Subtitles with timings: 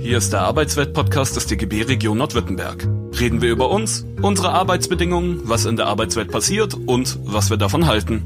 [0.00, 2.86] Hier ist der Arbeitswelt-Podcast des DGB Region Nordwürttemberg.
[3.18, 7.86] Reden wir über uns, unsere Arbeitsbedingungen, was in der Arbeitswelt passiert und was wir davon
[7.86, 8.22] halten.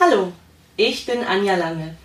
[0.00, 0.32] Hallo,
[0.76, 1.96] ich bin Anja Lange.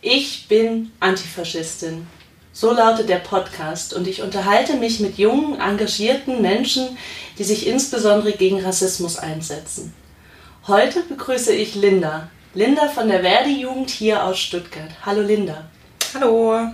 [0.00, 2.08] Ich bin Antifaschistin.
[2.52, 6.98] So lautet der Podcast und ich unterhalte mich mit jungen, engagierten Menschen,
[7.38, 9.94] die sich insbesondere gegen Rassismus einsetzen.
[10.66, 12.28] Heute begrüße ich Linda.
[12.54, 14.90] Linda von der Verdi-Jugend hier aus Stuttgart.
[15.06, 15.64] Hallo Linda.
[16.12, 16.68] Hallo.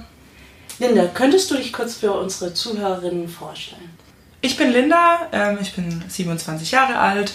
[0.81, 3.91] Linda, könntest du dich kurz für unsere Zuhörerinnen vorstellen?
[4.41, 7.33] Ich bin Linda, ähm, ich bin 27 Jahre alt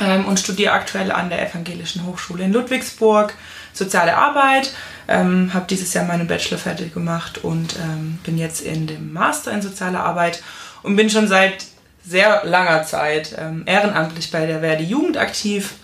[0.00, 3.34] ähm, und studiere aktuell an der Evangelischen Hochschule in Ludwigsburg
[3.74, 4.72] Soziale Arbeit.
[5.06, 7.76] Ähm, habe dieses Jahr meinen Bachelor fertig gemacht und
[8.24, 10.42] bin jetzt in dem Master in Soziale Arbeit
[10.82, 11.66] und bin schon seit
[12.04, 15.74] sehr langer Zeit ehrenamtlich bei der Verdi Jugend aktiv,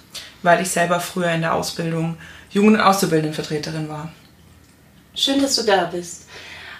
[0.44, 2.16] weil ich selber früher in der Ausbildung
[2.50, 4.12] Jugend- und Auszubildendenvertreterin war.
[5.14, 6.26] Schön, dass du da bist.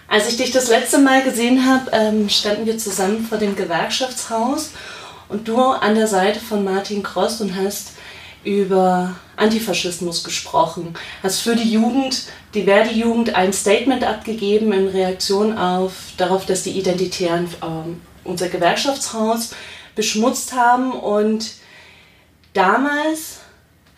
[0.07, 4.71] Als ich dich das letzte Mal gesehen habe, ähm, standen wir zusammen vor dem Gewerkschaftshaus
[5.29, 7.93] und du an der Seite von Martin Kross und hast
[8.45, 15.93] über Antifaschismus gesprochen, hast für die Jugend, die Verdi-Jugend, ein Statement abgegeben in Reaktion auf,
[16.19, 19.55] darauf, dass die Identitären ähm, unser Gewerkschaftshaus
[19.95, 20.93] beschmutzt haben.
[20.93, 21.53] Und
[22.53, 23.39] damals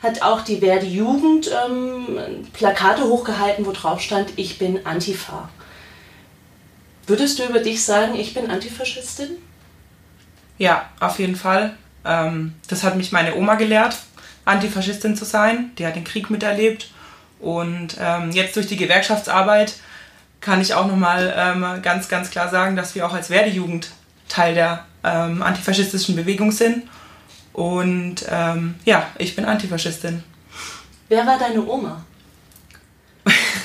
[0.03, 2.19] hat auch die Verdi-Jugend ähm,
[2.53, 5.49] Plakate hochgehalten, wo drauf stand, ich bin Antifa.
[7.07, 9.31] Würdest du über dich sagen, ich bin Antifaschistin?
[10.59, 11.77] Ja, auf jeden Fall.
[12.05, 13.97] Ähm, das hat mich meine Oma gelehrt
[14.45, 15.73] Antifaschistin zu sein.
[15.79, 16.91] Die hat den Krieg miterlebt.
[17.39, 19.75] Und ähm, jetzt durch die Gewerkschaftsarbeit
[20.41, 23.91] kann ich auch nochmal ähm, ganz, ganz klar sagen, dass wir auch als Werdejugend
[24.29, 26.85] Teil der ähm, antifaschistischen Bewegung sind.
[27.57, 30.23] Und ähm, ja, ich bin Antifaschistin.
[31.09, 32.05] Wer war deine Oma?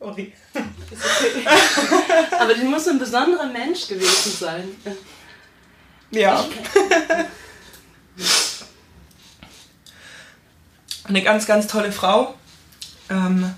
[0.00, 0.32] Ori.
[0.52, 1.44] Okay.
[2.40, 4.64] Aber die muss ein besonderer Mensch gewesen sein.
[6.10, 6.44] Ja.
[11.04, 12.34] Eine ganz, ganz tolle Frau,
[13.10, 13.54] ähm,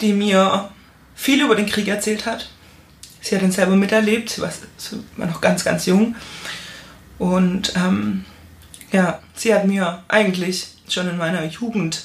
[0.00, 0.72] die mir
[1.14, 2.48] viel über den Krieg erzählt hat.
[3.22, 6.16] Sie hat ihn selber miterlebt, sie war, sie war noch ganz, ganz jung.
[7.18, 8.24] Und ähm,
[8.90, 12.04] ja, sie hat mir eigentlich schon in meiner Jugend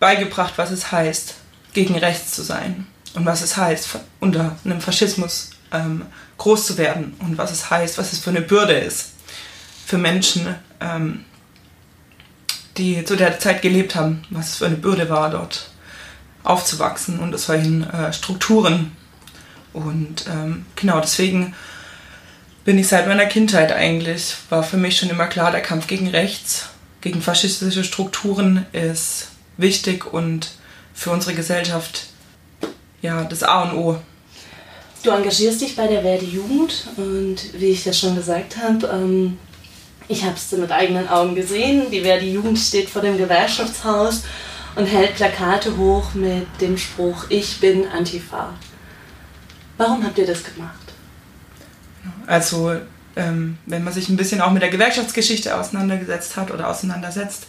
[0.00, 1.34] beigebracht, was es heißt,
[1.72, 3.90] gegen rechts zu sein und was es heißt,
[4.20, 6.06] unter einem Faschismus ähm,
[6.38, 9.14] groß zu werden und was es heißt, was es für eine Bürde ist
[9.84, 11.24] für Menschen, ähm,
[12.76, 15.70] die zu der Zeit gelebt haben, was es für eine Bürde war, dort
[16.42, 18.92] aufzuwachsen und aus solchen äh, Strukturen.
[19.74, 21.54] Und ähm, genau deswegen
[22.64, 26.08] bin ich seit meiner Kindheit eigentlich, war für mich schon immer klar, der Kampf gegen
[26.08, 26.68] rechts,
[27.02, 30.52] gegen faschistische Strukturen ist wichtig und
[30.94, 32.06] für unsere Gesellschaft
[33.02, 33.98] ja das A und O.
[35.02, 39.38] Du engagierst dich bei der Verdi Jugend und wie ich ja schon gesagt habe, ähm,
[40.08, 41.90] ich habe es mit eigenen Augen gesehen.
[41.90, 44.22] Die Verdi Jugend steht vor dem Gewerkschaftshaus
[44.76, 48.54] und hält Plakate hoch mit dem Spruch Ich bin Antifa.
[49.76, 50.92] Warum habt ihr das gemacht?
[52.26, 52.76] Also
[53.16, 57.46] ähm, wenn man sich ein bisschen auch mit der Gewerkschaftsgeschichte auseinandergesetzt hat oder auseinandersetzt,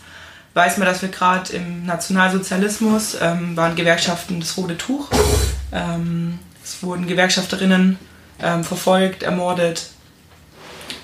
[0.53, 5.09] weiß man, dass wir gerade im Nationalsozialismus ähm, waren Gewerkschaften das rote Tuch.
[5.71, 7.99] Ähm, es wurden Gewerkschafterinnen
[8.41, 9.89] ähm, verfolgt, ermordet.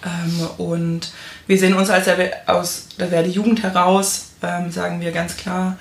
[0.03, 1.11] Ähm, und
[1.47, 2.07] wir sehen uns als
[2.47, 5.77] aus der Werde Jugend heraus, ähm, sagen wir ganz klar,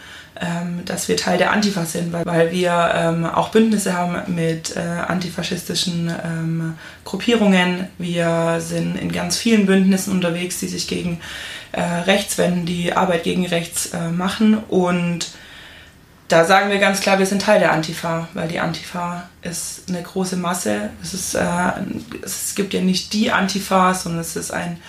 [0.86, 4.80] dass wir Teil der Antifa sind, weil, weil wir ähm, auch Bündnisse haben mit äh,
[4.80, 6.74] antifaschistischen ähm,
[7.04, 7.88] Gruppierungen.
[7.98, 11.20] Wir sind in ganz vielen Bündnissen unterwegs, die sich gegen
[11.72, 15.30] äh, rechts wenden, die Arbeit gegen rechts äh, machen und
[16.30, 20.00] da sagen wir ganz klar, wir sind Teil der Antifa, weil die Antifa ist eine
[20.00, 20.90] große Masse.
[21.02, 21.72] Es, ist, äh,
[22.22, 24.80] es gibt ja nicht die Antifa, sondern es ist ein,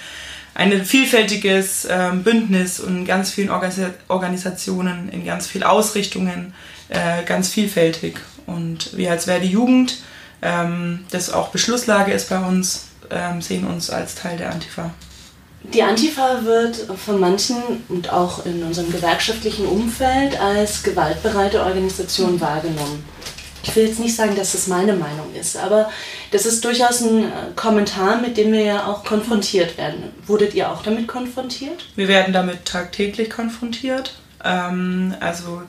[0.53, 6.53] ein vielfältiges äh, Bündnis und ganz vielen Organis Organisationen in ganz vielen Ausrichtungen,
[6.89, 8.19] äh, ganz vielfältig.
[8.45, 10.01] Und wir als Verdi Jugend,
[10.41, 14.91] ähm, das auch Beschlusslage ist bei uns, ähm, sehen uns als Teil der Antifa.
[15.63, 17.57] Die Antifa wird von manchen
[17.87, 23.03] und auch in unserem gewerkschaftlichen Umfeld als gewaltbereite Organisation wahrgenommen.
[23.63, 25.89] Ich will jetzt nicht sagen, dass das meine Meinung ist, aber
[26.31, 30.11] das ist durchaus ein äh, Kommentar, mit dem wir ja auch konfrontiert werden.
[30.25, 31.85] Wurdet ihr auch damit konfrontiert?
[31.95, 34.15] Wir werden damit tagtäglich konfrontiert.
[34.43, 35.61] Ähm, also,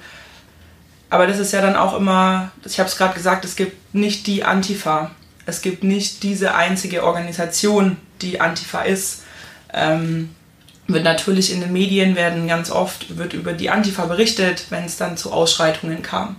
[1.10, 4.26] aber das ist ja dann auch immer, ich habe es gerade gesagt, es gibt nicht
[4.26, 5.10] die Antifa.
[5.44, 9.22] Es gibt nicht diese einzige Organisation, die Antifa ist
[9.72, 10.30] ähm,
[10.86, 14.96] wird natürlich in den Medien werden ganz oft wird über die Antifa berichtet, wenn es
[14.96, 16.36] dann zu Ausschreitungen kam.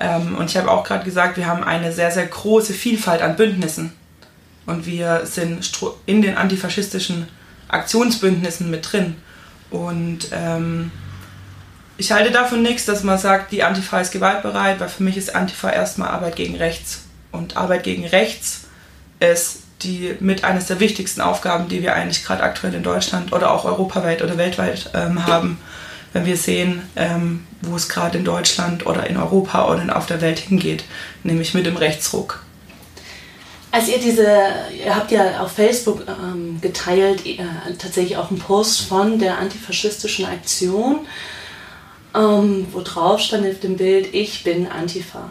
[0.00, 3.36] Ähm, und ich habe auch gerade gesagt, wir haben eine sehr, sehr große Vielfalt an
[3.36, 3.92] Bündnissen.
[4.66, 5.70] Und wir sind
[6.06, 7.28] in den antifaschistischen
[7.68, 9.16] Aktionsbündnissen mit drin.
[9.70, 10.90] Und ähm,
[11.96, 15.34] ich halte davon nichts, dass man sagt, die Antifa ist gewaltbereit, weil für mich ist
[15.34, 17.02] Antifa erstmal Arbeit gegen Rechts.
[17.32, 18.64] Und Arbeit gegen Rechts
[19.20, 23.50] ist die mit eines der wichtigsten Aufgaben, die wir eigentlich gerade aktuell in Deutschland oder
[23.50, 25.58] auch europaweit oder weltweit ähm, haben,
[26.12, 30.20] wenn wir sehen, ähm, wo es gerade in Deutschland oder in Europa oder auf der
[30.20, 30.84] Welt hingeht,
[31.22, 32.42] nämlich mit dem Rechtsruck.
[33.70, 34.26] Als ihr diese,
[34.84, 37.38] ihr habt ja auf Facebook ähm, geteilt, äh,
[37.78, 41.06] tatsächlich auch einen Post von der antifaschistischen Aktion,
[42.14, 45.30] ähm, wo drauf stand auf dem Bild, ich bin Antifa.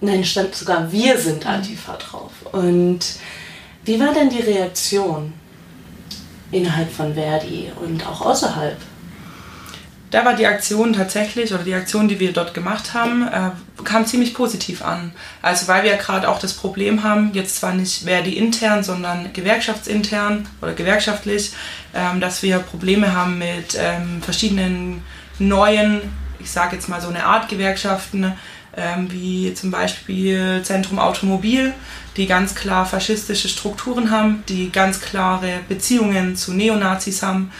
[0.00, 2.30] Nein, stand sogar, wir sind Antifa drauf.
[2.52, 3.00] Und
[3.84, 5.32] wie war denn die Reaktion
[6.52, 8.76] innerhalb von Verdi und auch außerhalb?
[10.10, 13.50] Da war die Aktion tatsächlich, oder die Aktion, die wir dort gemacht haben, äh,
[13.84, 15.12] kam ziemlich positiv an.
[15.40, 20.48] Also weil wir gerade auch das Problem haben, jetzt zwar nicht Verdi intern, sondern gewerkschaftsintern
[20.60, 21.52] oder gewerkschaftlich,
[21.94, 25.02] ähm, dass wir Probleme haben mit ähm, verschiedenen
[25.38, 26.00] neuen,
[26.40, 28.32] ich sage jetzt mal so eine Art Gewerkschaften,
[28.76, 31.72] ähm, wie zum Beispiel Zentrum Automobil,
[32.16, 37.52] die ganz klar faschistische Strukturen haben, die ganz klare Beziehungen zu Neonazis haben,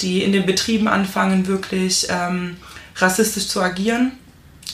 [0.00, 2.56] die in den Betrieben anfangen, wirklich ähm,
[2.96, 4.12] rassistisch zu agieren.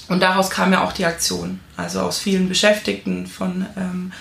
[0.09, 1.61] Und daraus kam ja auch die Aktion.
[1.77, 4.13] Also aus vielen Beschäftigten von ähm,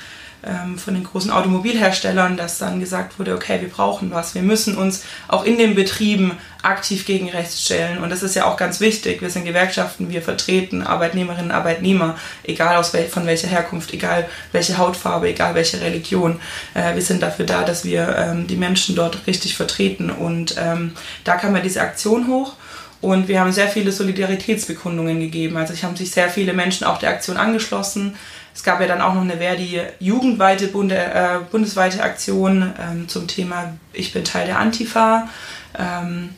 [0.77, 5.03] von den großen Automobilherstellern, dass dann gesagt wurde, okay, wir brauchen was, wir müssen uns
[5.27, 8.00] auch in den Betrieben aktiv gegen rechts stellen.
[8.00, 9.21] Und das ist ja auch ganz wichtig.
[9.21, 14.77] Wir sind Gewerkschaften, wir vertreten Arbeitnehmerinnen, Arbeitnehmer, egal aus wel von welcher Herkunft, egal welche
[14.77, 16.39] Hautfarbe, egal welche Religion.
[16.74, 20.09] Äh, wir sind dafür da, dass wir ähm, die Menschen dort richtig vertreten.
[20.09, 20.94] Und ähm,
[21.24, 22.53] da kam ja diese Aktion hoch.
[23.01, 25.56] Und wir haben sehr viele Solidaritätsbekundungen gegeben.
[25.56, 28.18] Also es haben sich sehr viele Menschen auch der Aktion angeschlossen.
[28.54, 33.28] Es gab ja dann auch noch eine Verdi jugendweite Bunde, äh, bundesweite Aktion ähm, zum
[33.28, 35.30] Thema Ich bin Teil der Antifa.
[35.78, 36.30] Ähm,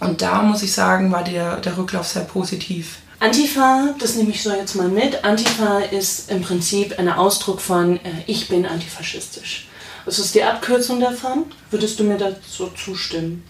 [0.00, 2.98] und da muss ich sagen, war der, der Rücklauf sehr positiv.
[3.20, 5.24] Antifa, das nehme ich so jetzt mal mit.
[5.24, 9.68] Antifa ist im Prinzip ein Ausdruck von äh, Ich bin antifaschistisch.
[10.04, 11.44] Was ist die Abkürzung davon?
[11.70, 13.44] Würdest du mir dazu zustimmen?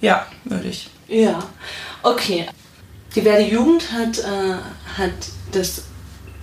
[0.00, 0.88] Ja, würde ich.
[1.08, 1.40] Ja,
[2.04, 2.46] okay.
[3.16, 4.58] Die Verdi Jugend hat, äh,
[4.96, 5.10] hat
[5.50, 5.82] das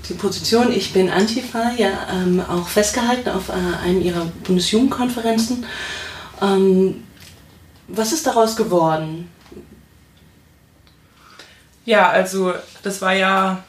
[0.10, 5.66] die Position Ich bin Antifa ja ähm, auch festgehalten auf äh, einem ihrer Bundesjugendkonferenzen.
[6.42, 7.04] Ähm,
[7.88, 9.30] was ist daraus geworden?
[11.86, 13.64] Ja, also das war ja,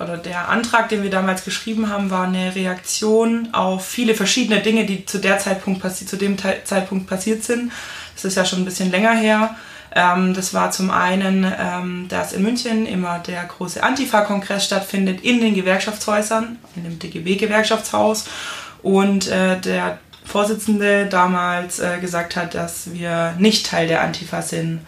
[0.00, 4.86] oder der Antrag, den wir damals geschrieben haben, war eine Reaktion auf viele verschiedene Dinge,
[4.86, 7.70] die zu, der Zeitpunkt zu dem Zeitpunkt passiert sind.
[8.14, 9.56] Das ist ja schon ein bisschen länger her.
[9.94, 15.40] Ähm, das war zum einen, ähm, dass in München immer der große Antifa-Kongress stattfindet in
[15.40, 18.26] den Gewerkschaftshäusern, in dem DGB-Gewerkschaftshaus.
[18.82, 24.80] Und äh, der Vorsitzende damals äh, gesagt hat, dass wir nicht Teil der Antifa sind.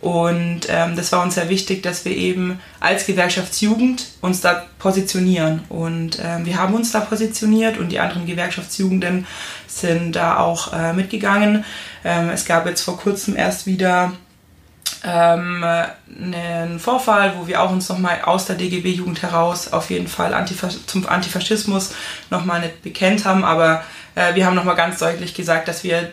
[0.00, 5.62] Und ähm, das war uns sehr wichtig, dass wir eben als Gewerkschaftsjugend uns da positionieren.
[5.70, 9.26] Und ähm, wir haben uns da positioniert und die anderen Gewerkschaftsjugenden
[9.66, 11.64] sind da auch äh, mitgegangen.
[12.04, 14.12] Ähm, es gab jetzt vor kurzem erst wieder
[15.04, 20.32] ähm, einen Vorfall, wo wir auch uns nochmal aus der DGB-Jugend heraus auf jeden Fall
[20.32, 21.92] Antifas zum Antifaschismus
[22.30, 23.84] nochmal nicht bekennt haben, aber
[24.14, 26.10] äh, wir haben nochmal ganz deutlich gesagt, dass wir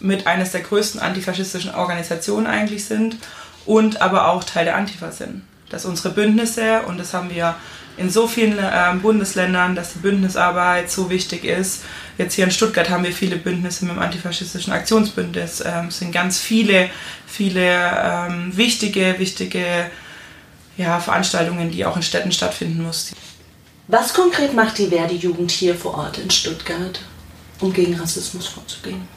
[0.00, 3.16] mit eines der größten antifaschistischen Organisationen eigentlich sind
[3.66, 5.42] und aber auch Teil der Antifa sind.
[5.70, 7.56] Dass unsere Bündnisse, und das haben wir
[7.98, 11.82] in so vielen äh, Bundesländern, dass die Bündnisarbeit so wichtig ist.
[12.16, 15.62] Jetzt hier in Stuttgart haben wir viele Bündnisse mit dem antifaschistischen Aktionsbündnis.
[15.64, 16.90] Ähm, es sind ganz viele,
[17.26, 19.90] viele ähm, wichtige, wichtige
[20.76, 23.16] ja, Veranstaltungen, die auch in Städten stattfinden müssen.
[23.88, 27.00] Was konkret macht die Verdi-Jugend hier vor Ort in Stuttgart,
[27.60, 29.08] um gegen Rassismus vorzugehen?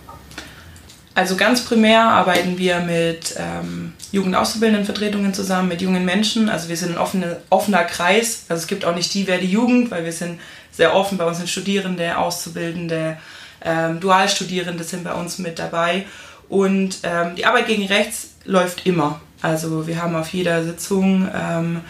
[1.13, 6.48] Also ganz primär arbeiten wir mit ähm, Jugendauszubildendenvertretungen zusammen, mit jungen Menschen.
[6.48, 8.46] Also wir sind ein offene, offener Kreis.
[8.48, 10.39] Also es gibt auch nicht die Wer die Jugend, weil wir sind
[10.72, 11.18] sehr offen.
[11.18, 13.18] Bei uns sind Studierende, Auszubildende,
[13.63, 16.06] ähm, Dualstudierende sind bei uns mit dabei.
[16.48, 19.20] Und ähm, die Arbeit gegen Rechts läuft immer.
[19.41, 21.82] Also wir haben auf jeder Sitzung ähm,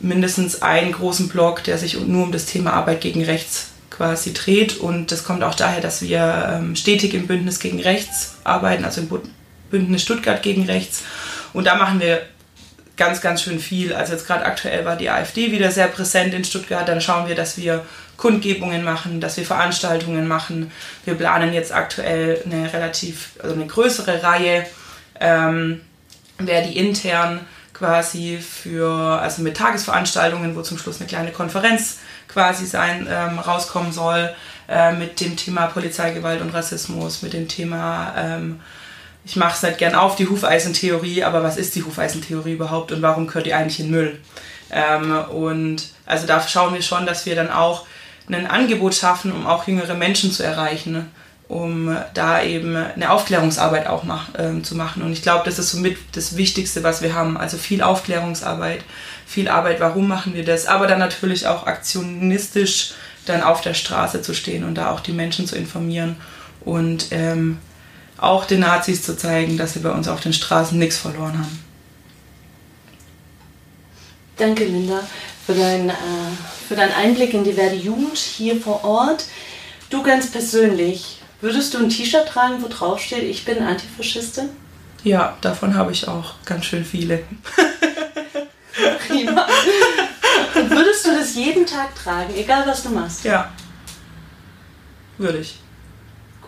[0.00, 3.71] mindestens einen großen Block, der sich nur um das Thema Arbeit gegen Rechts
[4.02, 4.78] quasi dreht.
[4.78, 9.00] Und das kommt auch daher, dass wir ähm, stetig im Bündnis gegen Rechts arbeiten, also
[9.00, 9.08] im
[9.70, 11.04] Bündnis Stuttgart gegen Rechts.
[11.52, 12.22] Und da machen wir
[12.96, 13.94] ganz, ganz schön viel.
[13.94, 16.88] Also jetzt gerade aktuell war die AfD wieder sehr präsent in Stuttgart.
[16.88, 17.84] Dann schauen wir, dass wir
[18.16, 20.72] Kundgebungen machen, dass wir Veranstaltungen machen.
[21.04, 24.66] Wir planen jetzt aktuell eine relativ, also eine größere Reihe
[25.20, 25.80] ähm,
[26.38, 27.40] wer die intern
[27.82, 28.88] quasi für,
[29.20, 31.98] also mit Tagesveranstaltungen, wo zum Schluss eine kleine Konferenz
[32.28, 34.32] quasi sein, ähm, rauskommen soll,
[34.68, 38.60] äh, mit dem Thema Polizeigewalt und Rassismus, mit dem Thema, ähm,
[39.24, 43.02] ich mache es nicht gern auf, die Hufeisentheorie, aber was ist die Hufeisentheorie überhaupt und
[43.02, 44.20] warum gehört die eigentlich in Müll?
[44.70, 47.84] Ähm, und also da schauen wir schon, dass wir dann auch
[48.28, 51.06] ein Angebot schaffen, um auch jüngere Menschen zu erreichen, ne?
[51.52, 55.02] Um da eben eine Aufklärungsarbeit auch mach, ähm, zu machen.
[55.02, 57.36] Und ich glaube, das ist somit das Wichtigste, was wir haben.
[57.36, 58.82] Also viel Aufklärungsarbeit,
[59.26, 62.94] viel Arbeit, warum machen wir das, aber dann natürlich auch aktionistisch
[63.26, 66.16] dann auf der Straße zu stehen und da auch die Menschen zu informieren
[66.64, 67.58] und ähm,
[68.16, 71.64] auch den Nazis zu zeigen, dass sie bei uns auf den Straßen nichts verloren haben.
[74.38, 75.00] Danke, Linda,
[75.46, 75.92] für, dein, äh,
[76.66, 79.26] für deinen Einblick in die Verdi Jugend hier vor Ort.
[79.90, 84.48] Du ganz persönlich, würdest du ein T-Shirt tragen, wo drauf steht, ich bin Antifaschistin?
[85.04, 87.24] Ja, davon habe ich auch ganz schön viele.
[89.06, 89.46] Prima.
[90.54, 93.24] Und würdest du das jeden Tag tragen, egal was du machst?
[93.24, 93.52] Ja.
[95.18, 95.58] Würde ich.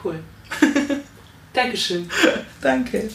[0.02, 0.20] Cool.
[1.52, 2.08] Dankeschön.
[2.60, 3.10] Danke.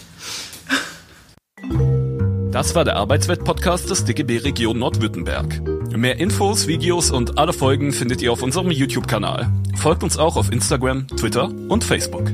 [2.52, 5.62] Das war der Arbeitswelt-Podcast des DGB Region Nordwürttemberg.
[5.96, 9.52] Mehr Infos, Videos und alle Folgen findet ihr auf unserem YouTube-Kanal.
[9.76, 12.32] Folgt uns auch auf Instagram, Twitter und Facebook.